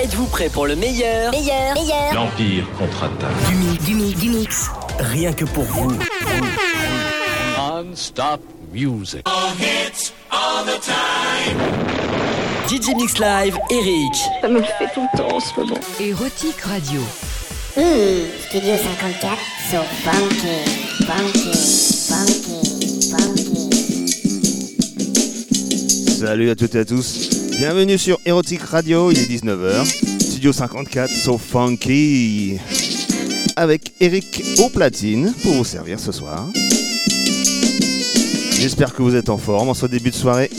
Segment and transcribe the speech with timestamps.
[0.00, 1.32] Êtes-vous prêt pour le meilleur?
[1.32, 2.14] Meilleur, meilleur.
[2.14, 3.48] L'Empire contre-attaque.
[3.48, 4.70] Du mix, du mix, du mix.
[5.00, 5.90] Rien que pour vous.
[7.56, 8.40] Non-stop
[8.72, 9.26] music.
[12.68, 14.14] DJ Mix Live, Eric.
[14.40, 15.80] Ça me le fait tout le temps en ce moment.
[15.98, 17.00] Érotique Radio.
[17.76, 17.82] Mmh,
[18.48, 19.36] Studio 54,
[19.68, 20.64] so funky,
[21.06, 21.52] funky,
[22.06, 22.60] funky,
[23.10, 23.68] funky.
[26.20, 27.37] Salut à toutes et à tous.
[27.58, 29.84] Bienvenue sur Erotic Radio, il est 19h.
[30.20, 32.56] Studio 54, so funky.
[33.56, 36.46] Avec Eric au platine pour vous servir ce soir.
[38.52, 40.50] J'espère que vous êtes en forme en ce début de soirée.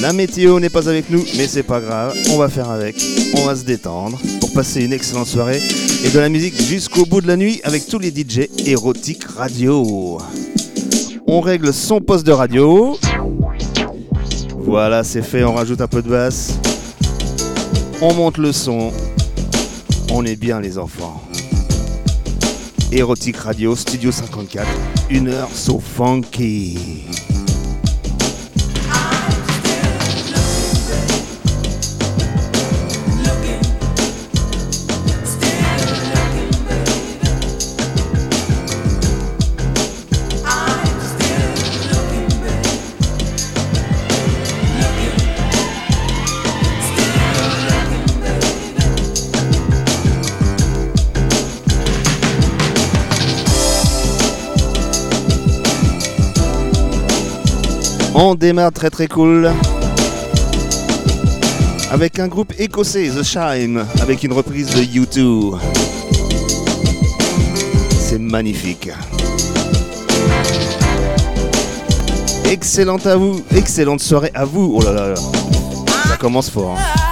[0.00, 2.94] La météo n'est pas avec nous, mais c'est pas grave, on va faire avec.
[3.34, 5.60] On va se détendre pour passer une excellente soirée
[6.04, 10.18] et de la musique jusqu'au bout de la nuit avec tous les DJ Erotic Radio.
[11.26, 12.96] On règle son poste de radio.
[14.66, 16.58] Voilà, c'est fait, on rajoute un peu de basse.
[18.02, 18.92] On monte le son.
[20.10, 21.22] On est bien les enfants.
[22.90, 24.66] Erotic Radio, Studio 54,
[25.10, 27.04] une heure so funky.
[58.18, 59.50] On démarre très très cool.
[61.90, 65.58] Avec un groupe écossais, The Shine, avec une reprise de U2.
[67.98, 68.88] C'est magnifique.
[72.50, 74.78] Excellente à vous, excellente soirée à vous.
[74.80, 75.14] Oh là là.
[76.08, 76.74] Ça commence fort.
[76.78, 77.05] hein.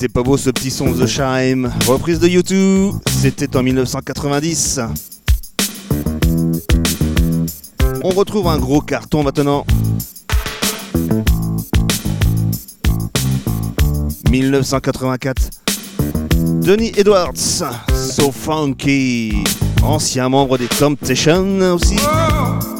[0.00, 1.70] c'était pas beau ce petit son The Shime.
[1.86, 4.80] Reprise de YouTube, c'était en 1990.
[8.02, 9.66] On retrouve un gros carton maintenant.
[14.30, 15.50] 1984.
[16.62, 19.44] Denis Edwards, So Funky,
[19.82, 21.96] ancien membre des Temptations aussi.
[22.00, 22.79] Oh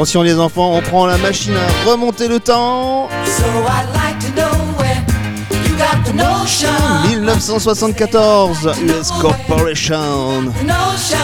[0.00, 3.10] Attention les enfants, on prend la machine à remonter le temps.
[3.26, 4.96] So I'd like to know where
[5.62, 6.70] you got the notion.
[7.22, 10.54] 1974, US Corporation.
[10.56, 11.18] The notion.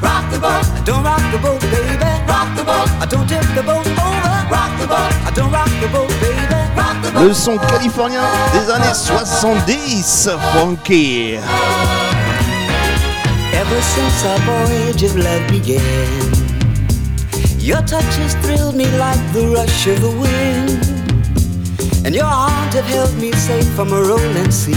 [0.00, 1.98] Rock the boat, don't rock the boat, baby.
[2.28, 4.46] Rock the boat, I don't tip the boat over.
[4.48, 6.46] Rock the boat, I don't rock the boat, baby.
[6.76, 7.24] Rock the boat.
[7.24, 11.40] Le son californien des années 70, funky.
[13.52, 16.39] Ever since our voyage of love began,
[17.70, 20.70] your touch has thrilled me like the rush of the wind,
[22.04, 24.74] and your arms have held me safe from a rolling sea.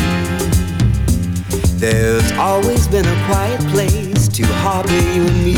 [1.81, 5.57] There's always been a quiet place to harbor you and me.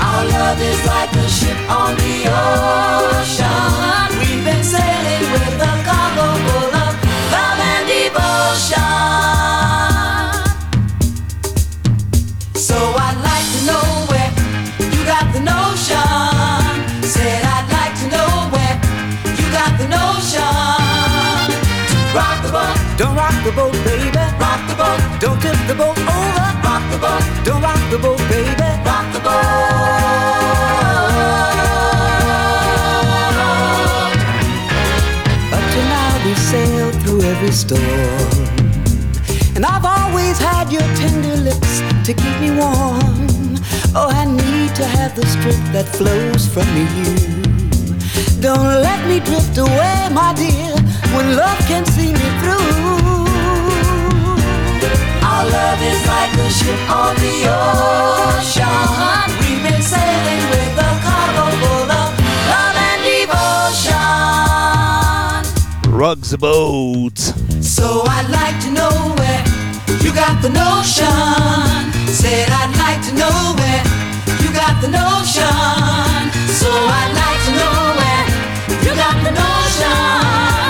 [0.00, 4.08] Our love is like a ship on the ocean.
[4.18, 6.71] We've been sailing with a cargo full
[23.44, 24.24] the boat, baby.
[24.38, 26.48] Rock the boat, don't tip the boat over.
[26.62, 28.68] Rock the boat, don't rock the boat, baby.
[28.86, 30.62] Rock the boat.
[35.56, 38.62] Up to now we sailed through every storm.
[39.56, 43.58] And I've always had your tender lips to keep me warm.
[43.94, 47.42] Oh, I need to have the strength that flows from you.
[48.40, 50.74] Don't let me drift away, my dear,
[51.14, 51.84] when love can
[56.52, 58.68] ship on the ocean.
[59.40, 62.08] We've been sailing with a cargo full of
[62.52, 63.96] love and devotion.
[65.90, 67.18] Rock the boat.
[67.64, 69.44] So I'd like to know where
[70.04, 71.08] you got the notion.
[72.20, 73.82] Said I'd like to know where
[74.42, 76.28] you got the notion.
[76.60, 76.68] So
[77.00, 78.26] I'd like to know where
[78.84, 80.61] you got the notion.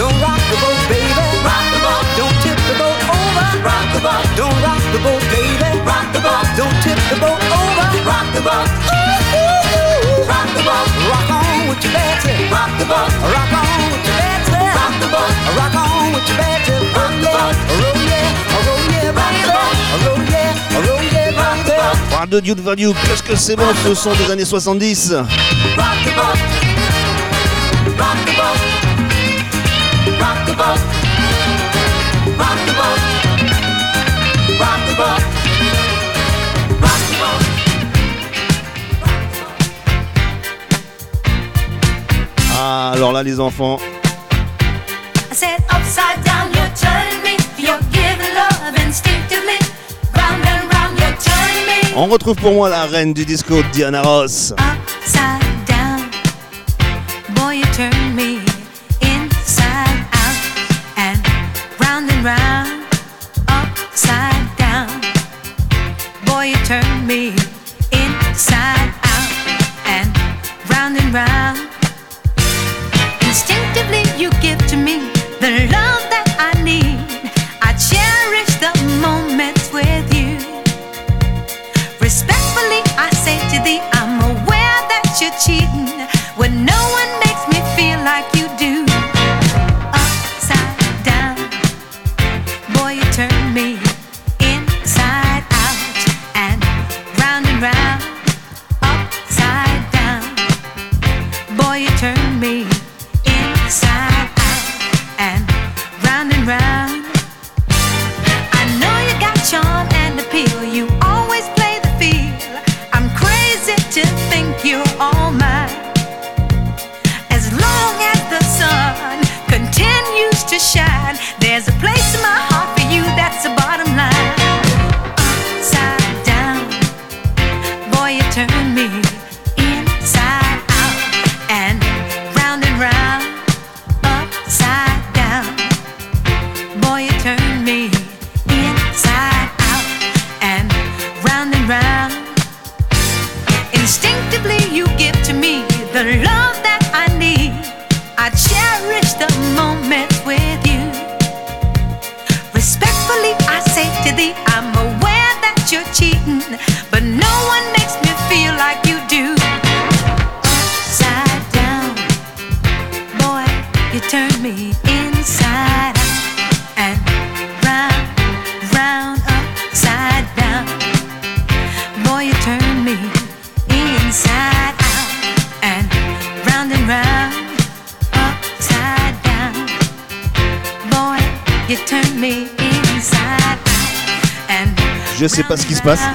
[0.00, 1.12] Don't rock the boat, baby.
[1.44, 3.46] Rock the boat, don't tip the boat over.
[3.60, 5.70] Rock the boat, don't rock the boat, baby.
[5.84, 7.86] Rock the boat, don't tip the boat over.
[8.08, 8.64] Rock the boat.
[8.64, 10.24] Ooh, ooh, ooh.
[10.24, 12.32] Rock the boat, rock on with your Betsy.
[12.48, 14.56] Rock the boat, rock on with your Betsy.
[14.72, 16.76] Rock the boat, rock on with your Betsy.
[16.96, 18.32] Rock the boat, roll yeah,
[18.64, 21.96] roll yeah, rock the boat, roll yeah, roll yeah, rock the boat.
[22.16, 26.40] Radio Dude Value, qu'est-ce que c'est bon ce son des années 70 Rock the boat,
[28.00, 28.89] rock the boat,
[30.20, 30.80] rock the boat,
[32.38, 33.00] rock the boat,
[34.60, 35.22] rock the boat,
[36.84, 37.42] rock the boat.
[42.62, 43.78] Ah, alors là les enfants,
[45.30, 47.36] I said upside down, you're turning me.
[47.56, 49.58] You're giving love instinctively.
[50.16, 51.94] Round and round, you're turning me.
[51.96, 54.52] on retrouve pour moi la reine du disco, Diana Ross.
[54.52, 56.10] Upside down,
[57.34, 58.29] boy, you turn me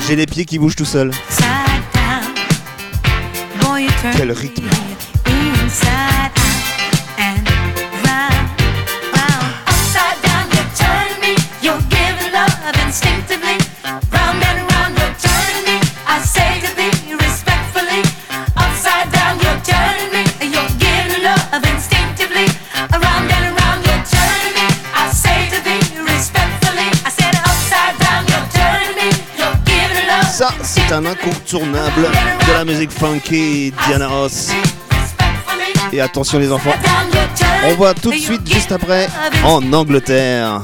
[0.07, 1.11] J'ai les pieds qui bougent tout seuls.
[4.15, 4.63] Quel rythme.
[30.89, 32.09] est un incontournable
[32.47, 34.51] de la musique funky Diana Ross.
[35.91, 36.73] Et attention les enfants,
[37.65, 39.07] on voit tout de suite juste après
[39.43, 40.61] en Angleterre.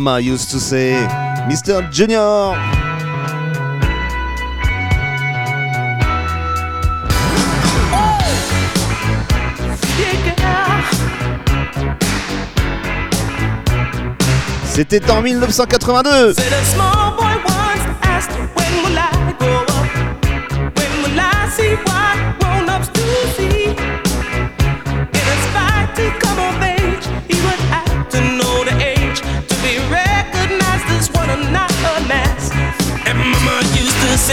[0.00, 0.94] mama used to say,
[1.46, 1.82] Mr.
[1.92, 2.56] Junior.
[14.64, 16.36] C'était en 1982.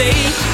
[0.00, 0.49] say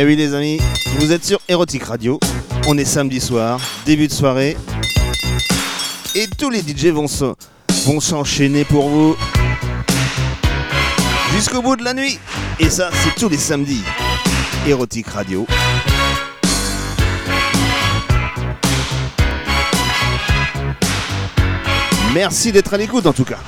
[0.00, 0.58] Et oui les amis,
[0.98, 2.18] vous êtes sur Erotic Radio.
[2.66, 4.56] On est samedi soir, début de soirée.
[6.14, 7.06] Et tous les DJ vont
[8.00, 9.14] s'enchaîner pour vous.
[11.34, 12.18] Jusqu'au bout de la nuit.
[12.58, 13.82] Et ça, c'est tous les samedis.
[14.66, 15.46] Erotic Radio.
[22.14, 23.38] Merci d'être à l'écoute en tout cas.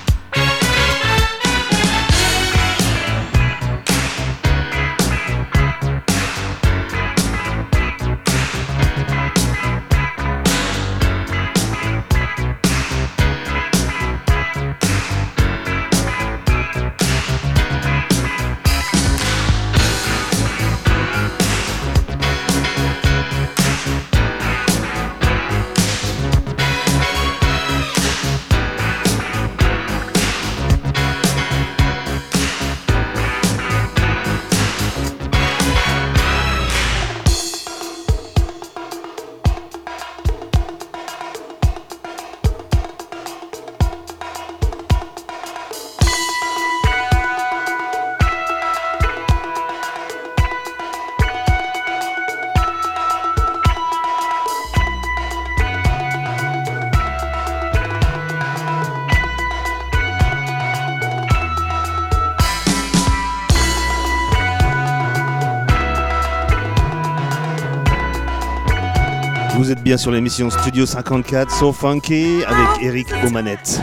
[69.92, 73.78] bien sur l'émission Studio 54 So Funky avec Eric Omanette.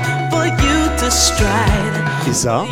[2.27, 2.65] Et ça,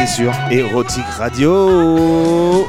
[0.00, 2.66] c'est sur Érotique Radio.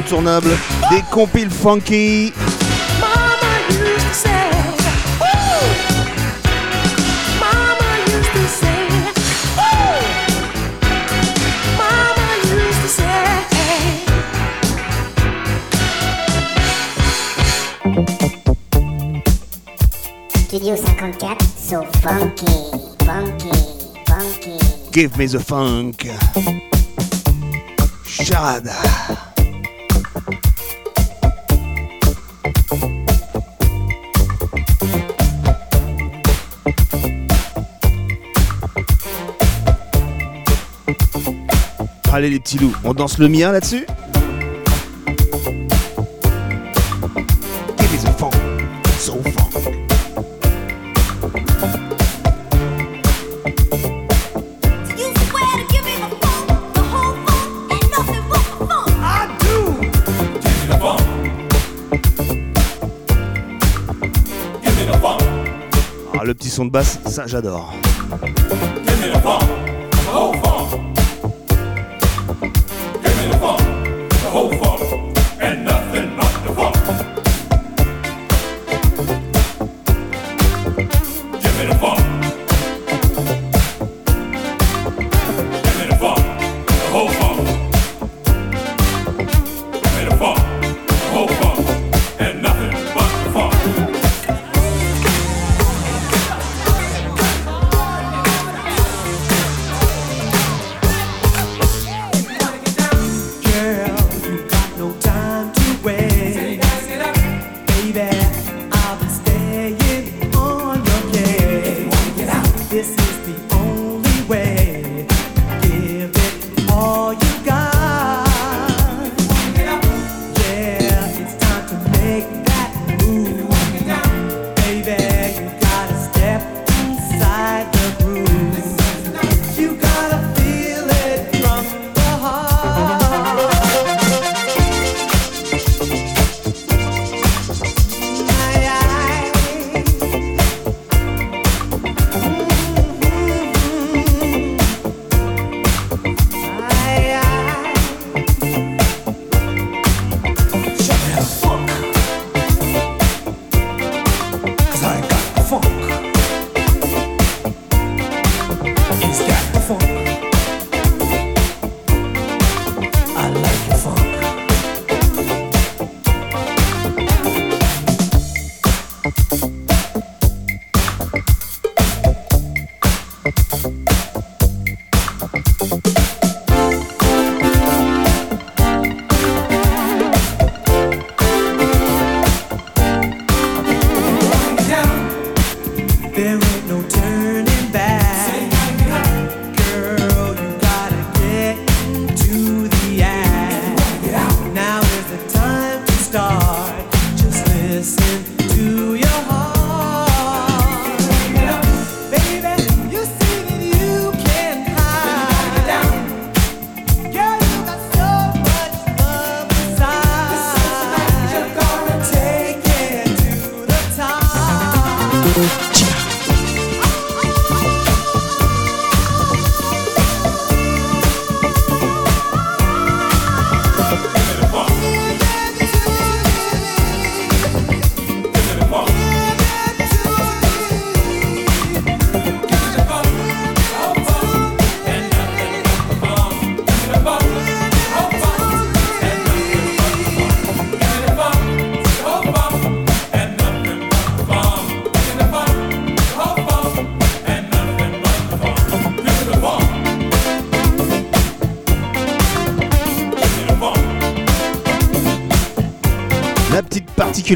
[0.00, 0.50] incontournable
[0.90, 2.32] des compiles funky.
[20.46, 22.46] Studio 54, so funky,
[23.04, 23.50] funky,
[24.06, 24.58] funky.
[24.90, 26.06] Give me the funk.
[28.04, 29.29] Shada.
[42.20, 43.86] Allez les petits loups, on danse le mien là-dessus
[66.18, 67.72] Ah, le petit son de basse, ça j'adore.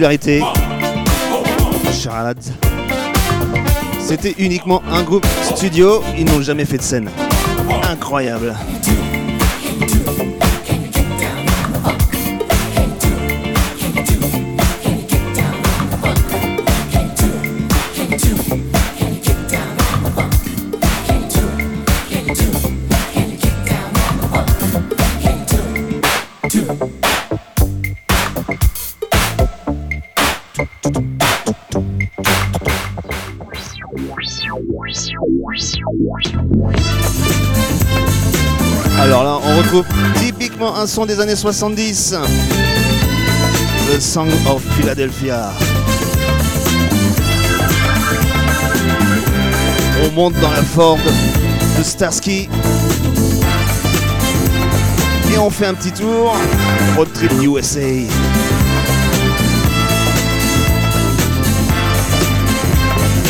[0.00, 0.42] Particularité,
[4.00, 7.08] c'était uniquement un groupe studio, ils n'ont jamais fait de scène.
[7.88, 8.54] Incroyable.
[39.54, 39.86] On retrouve
[40.16, 42.14] typiquement un son des années 70.
[43.92, 45.52] The Song of Philadelphia.
[50.04, 50.98] On monte dans la Ford
[51.78, 52.48] de Starsky.
[55.32, 56.34] Et on fait un petit tour.
[56.96, 57.80] Road Trip USA.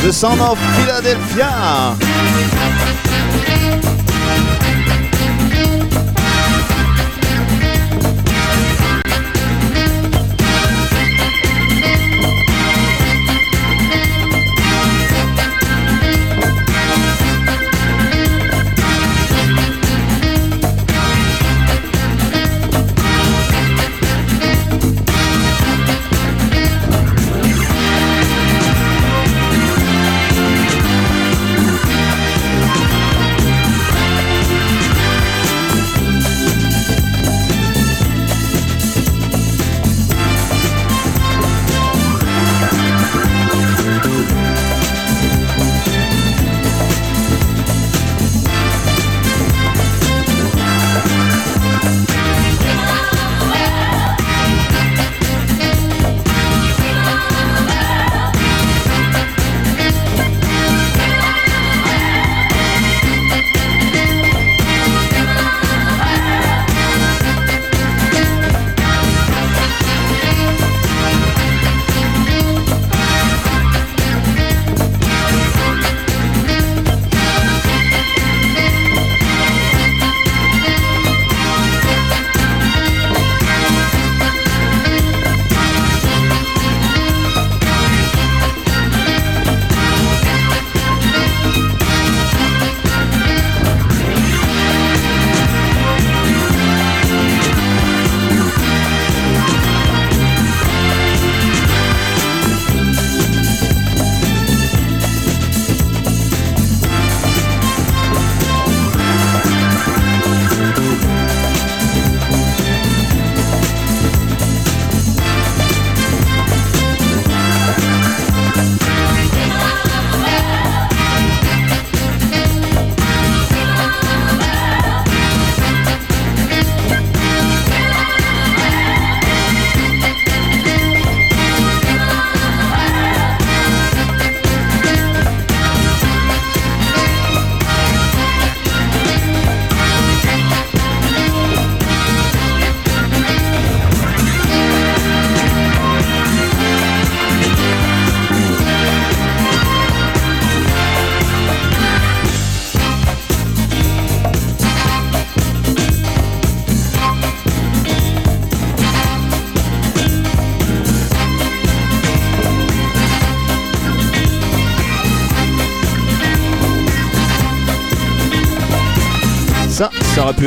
[0.02, 1.96] The Sound of Philadelphia.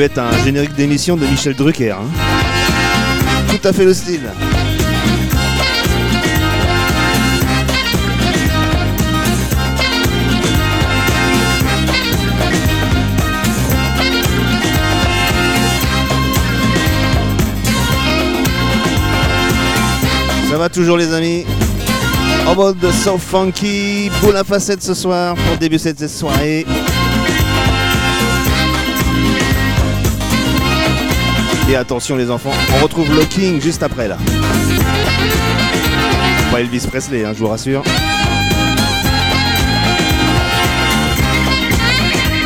[0.01, 1.91] Être un générique d'émission de Michel Drucker.
[1.91, 2.05] hein.
[3.49, 4.21] Tout à fait le style.
[20.49, 21.45] Ça va toujours les amis?
[22.47, 26.65] En mode so funky, boule à facettes ce soir pour débuter cette soirée.
[31.69, 34.17] Et attention les enfants, on retrouve le King juste après là.
[36.49, 37.83] Pas Elvis Presley, hein, je vous rassure.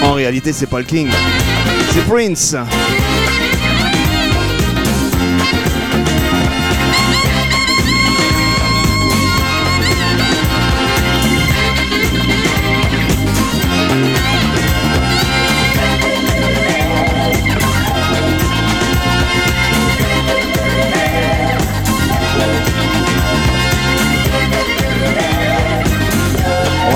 [0.02, 1.08] En réalité, c'est pas le King,
[1.92, 2.56] c'est Prince.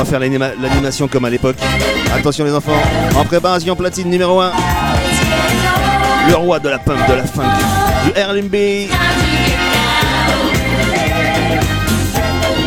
[0.05, 1.57] faire l'animation comme à l'époque.
[2.13, 2.81] Attention les enfants,
[3.15, 4.51] en préparation platine numéro 1.
[6.29, 7.43] Le roi de la pump, de la funk,
[8.05, 8.89] du RLMB.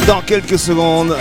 [0.07, 1.17] Dans quelques secondes.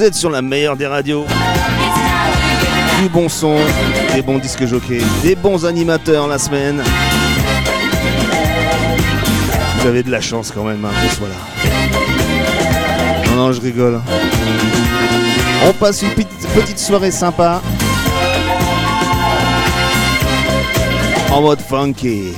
[0.00, 1.26] Vous êtes sur la meilleure des radios.
[3.02, 3.58] Du bon son,
[4.14, 6.82] des bons disques jockeys, des bons animateurs la semaine.
[9.76, 11.34] Vous avez de la chance quand même hein, que soit là.
[13.26, 14.00] Non, non, je rigole.
[15.68, 17.60] On passe une petite soirée sympa.
[21.30, 22.32] En mode funky.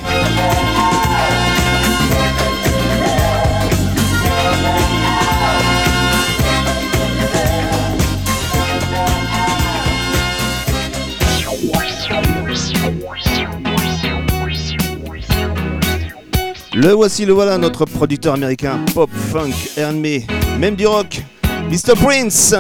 [16.83, 20.29] Le voici, le voilà, notre producteur américain pop, funk, R&B,
[20.59, 21.23] même du rock,
[21.71, 21.95] Mr.
[21.95, 22.57] Prince.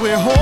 [0.00, 0.37] we're home.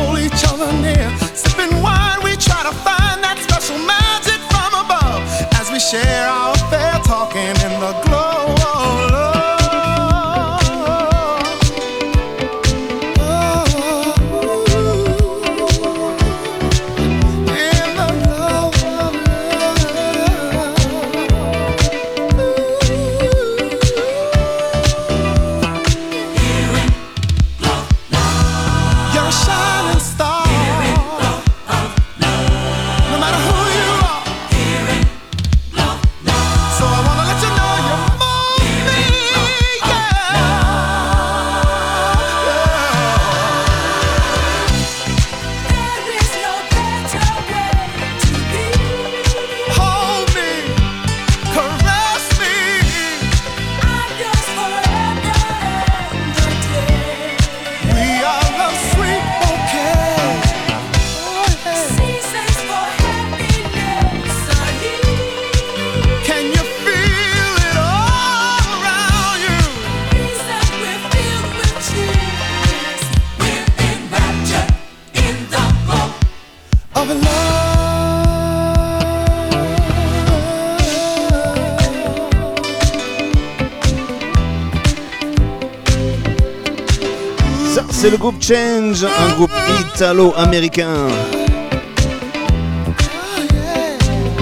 [88.47, 91.09] Change, un groupe italo-américain.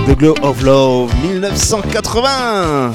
[0.06, 2.92] The Glow of Love, 1980.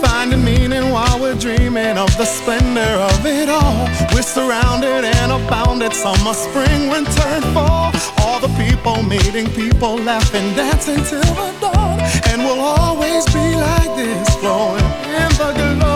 [0.00, 2.97] Find a meaning while we're dreaming of the splendor
[4.14, 5.92] We're surrounded and abounded.
[5.92, 7.92] Summer, spring, winter, and fall.
[8.22, 12.00] All the people meeting, people laughing, dancing till the dawn.
[12.30, 14.84] And we'll always be like this, flowing
[15.22, 15.87] in the glow.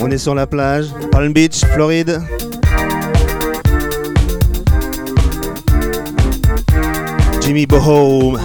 [0.00, 2.20] On est sur la plage, Palm Beach, Floride.
[7.40, 8.40] Jimmy Bohome.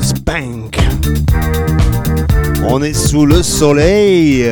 [0.00, 0.78] Spank.
[2.68, 4.48] On est sous le soleil.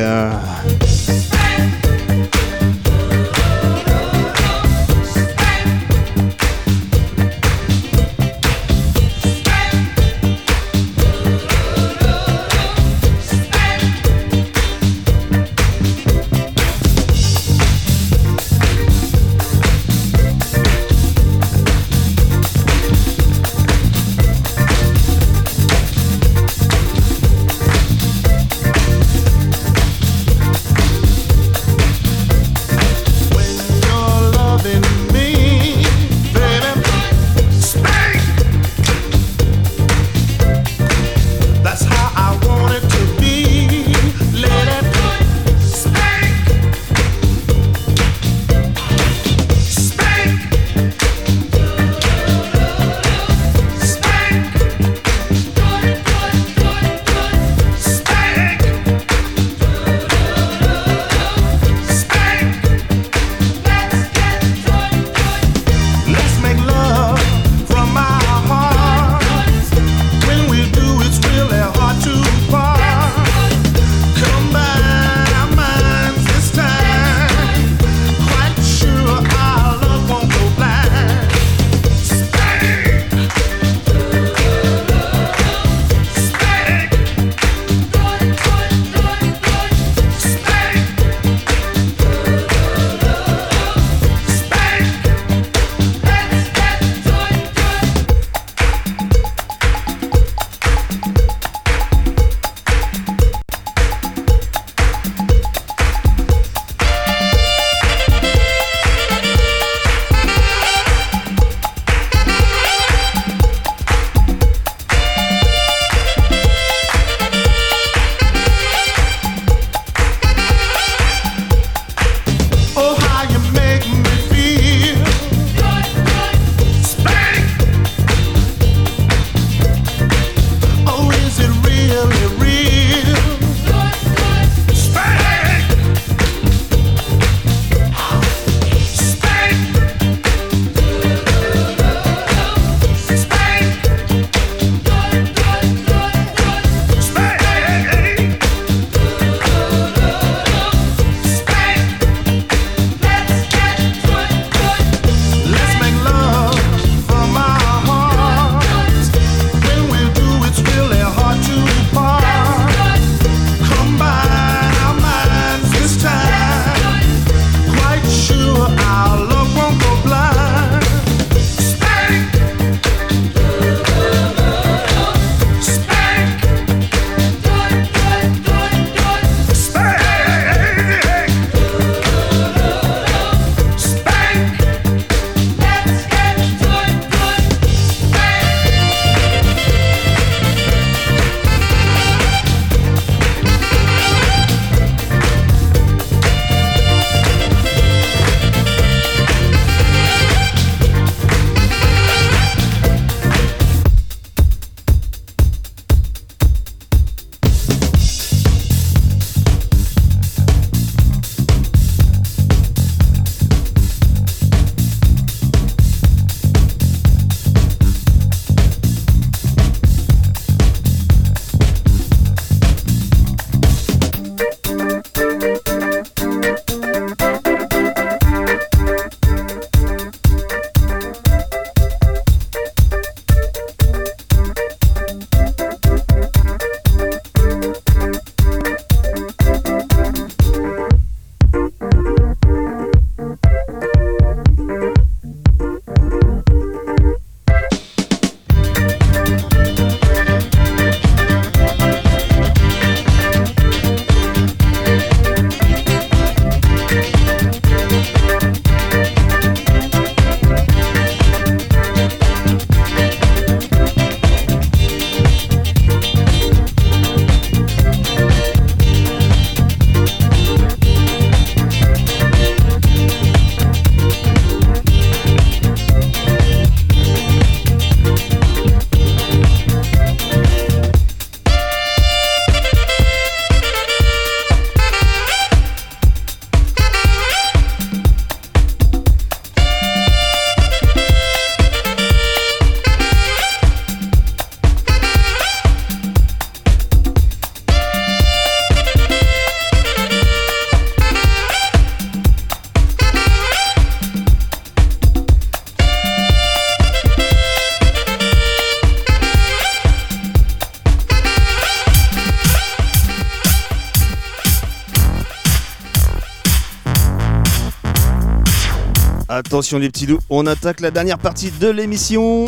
[319.57, 322.45] Attention les petits loups, on attaque la dernière partie de l'émission.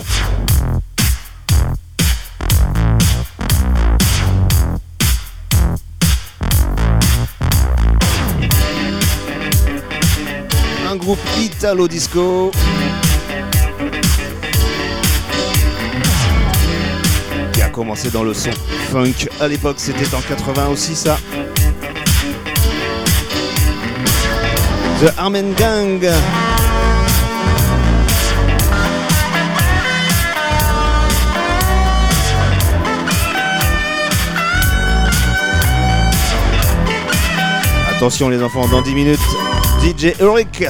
[10.87, 12.51] Un groupe Italo Disco.
[17.53, 18.51] Qui a commencé dans le son
[18.91, 19.27] funk.
[19.39, 21.17] À l'époque, c'était en 80 aussi ça.
[25.01, 26.07] The Armen Gang.
[37.99, 39.19] Attention les enfants, dans 10 minutes,
[39.83, 40.63] DJ Ulrich.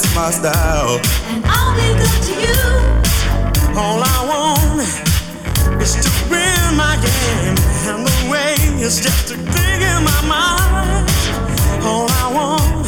[0.00, 1.00] That's my style.
[1.26, 2.62] And I'll be good to you.
[3.74, 4.86] All I want
[5.82, 7.56] is to win my game,
[7.90, 11.10] and the way is just to dig in my mind.
[11.82, 12.86] All I want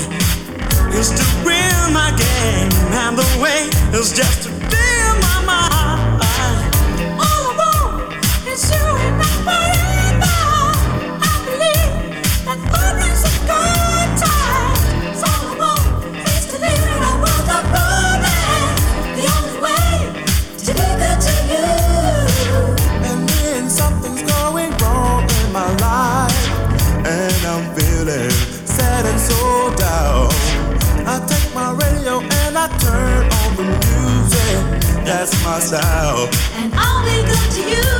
[0.94, 3.66] is to win my game, and the way
[3.98, 4.49] is just
[35.30, 36.28] That's my style.
[36.56, 37.90] And I'll be good to you.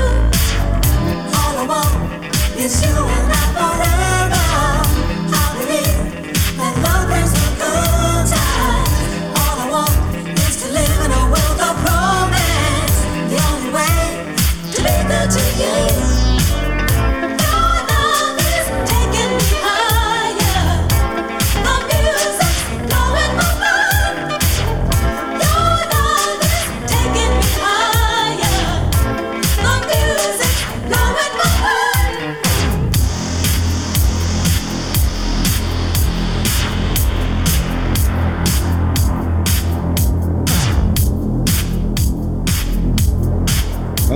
[1.39, 3.40] All I want is you and I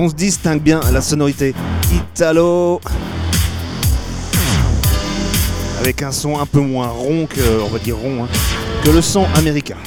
[0.04, 1.54] On se distingue bien la sonorité
[1.90, 2.78] Italo.
[5.80, 8.28] Avec un son un peu moins rond que, on va dire rond, hein,
[8.84, 9.78] que le son américain.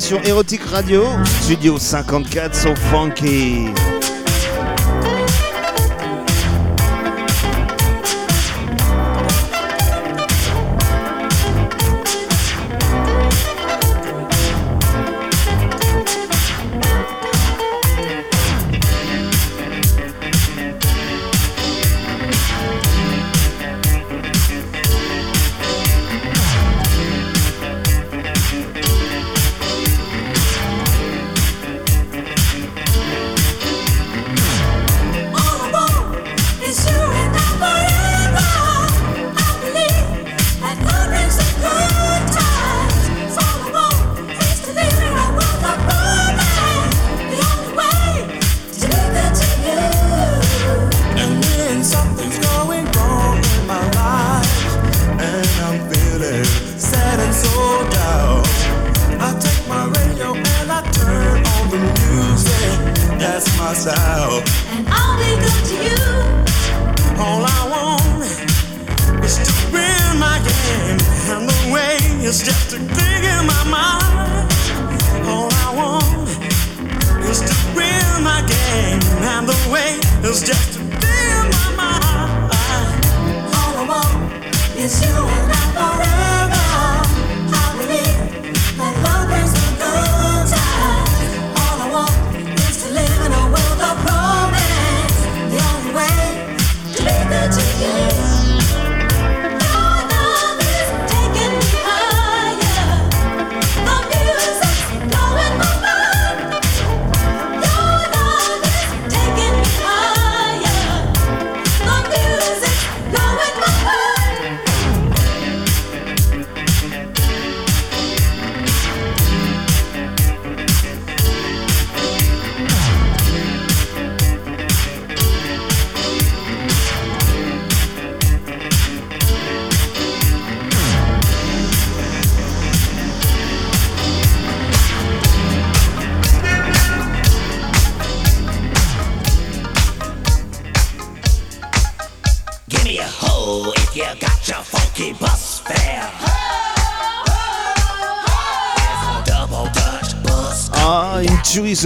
[0.00, 1.04] Sur Erotic Radio,
[1.42, 3.93] Studio 54, so funky.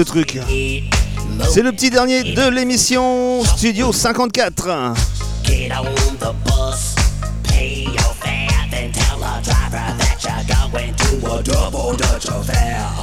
[0.02, 0.38] Truc.
[1.50, 4.94] C'est le petit dernier de l'émission Studio 54.
[5.44, 5.84] Get on
[6.18, 6.94] the bus,
[7.44, 12.97] pay your fare, then tell the driver that you're going to a double Dutch affair.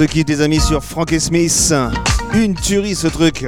[0.00, 1.74] Se quitte les amis sur Frank et Smith.
[2.32, 3.44] Une tuerie ce truc.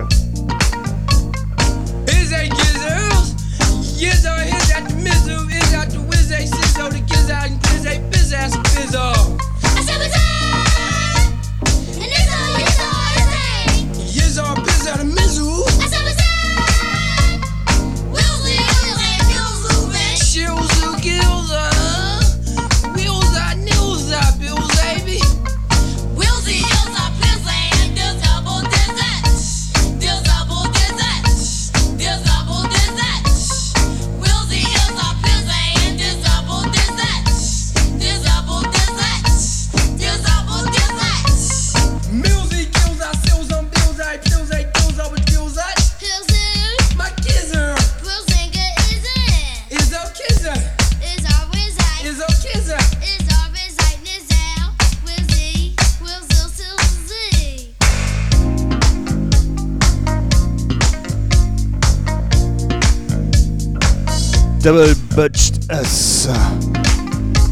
[64.62, 66.28] Double Butched Us.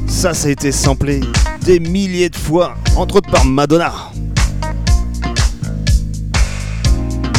[0.07, 1.21] Ça, ça a été samplé
[1.63, 3.93] des milliers de fois, entre autres par Madonna.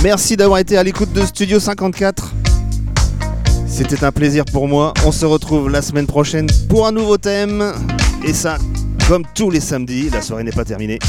[0.04, 2.34] Merci d'avoir été à l'écoute de Studio 54.
[3.66, 4.94] C'était un plaisir pour moi.
[5.06, 7.72] On se retrouve la semaine prochaine pour un nouveau thème.
[8.26, 8.58] Et ça,
[9.08, 11.00] comme tous les samedis, la soirée n'est pas terminée.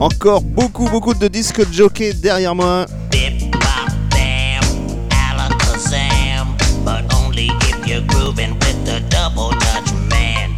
[0.00, 2.86] Encore beaucoup, beaucoup de disques jockey derrière moi.
[8.30, 10.54] If with the double dutch man.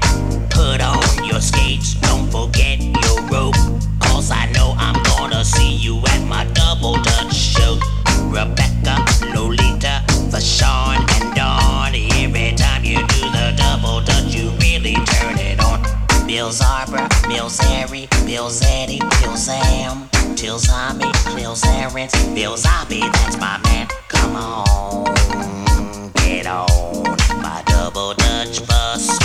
[0.50, 3.54] Put on your skates, don't forget your rope.
[4.00, 7.78] Cause I know I'm gonna see you at my double dutch show.
[8.26, 8.96] Rebecca,
[9.34, 11.94] Lolita, Fashawn, and Dawn.
[11.94, 15.82] Every time you do the double dutch, you really turn it on.
[16.26, 20.08] Bill Zarbor, Bill Zary, Bill Zeddy, Bill Sam,
[20.40, 21.04] Till Zombie,
[22.56, 23.86] Zombie, that's my man.
[24.08, 25.14] Come on,
[26.14, 27.02] get on
[27.42, 29.18] my double Dutch bus.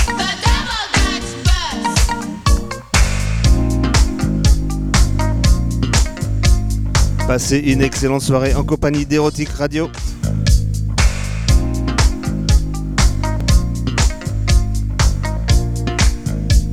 [7.26, 9.90] Passez une excellente soirée en compagnie d'Erotic Radio.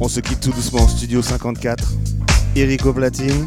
[0.01, 1.84] On se quitte tout doucement au studio 54.
[2.57, 3.47] Eric au platine.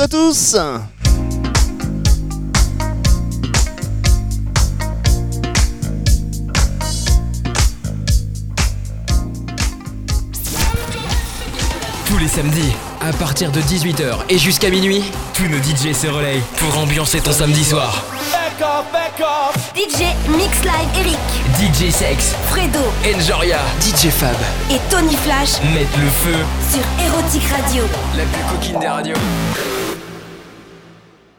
[0.00, 0.56] À tous
[12.06, 12.72] Tous les samedis,
[13.02, 15.02] à partir de 18h et jusqu'à minuit,
[15.34, 18.02] tous nos DJ se relayent pour ambiancer ton samedi soir.
[18.32, 19.72] Back off, back off.
[19.74, 21.18] DJ Mix Live Eric,
[21.58, 24.36] DJ Sex, Fredo Enjoria, DJ Fab
[24.70, 26.36] et Tony Flash mettent le feu,
[26.70, 27.84] sur Erotic Radio.
[28.16, 29.79] la plus coquine des radios.